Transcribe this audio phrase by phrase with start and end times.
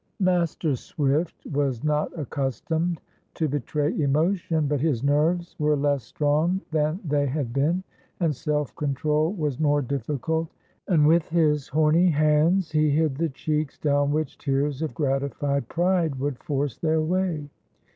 [0.19, 2.99] Master Swift was not accustomed
[3.35, 7.83] to betray emotion, but his nerves were less strong than they had been,
[8.19, 10.49] and self control was more difficult;
[10.87, 16.15] and with his horny hands he hid the cheeks down which tears of gratified pride
[16.15, 17.47] would force their way.